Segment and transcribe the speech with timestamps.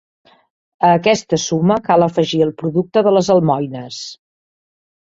[0.87, 4.03] A aquesta suma cal afegir el producte de les almoines.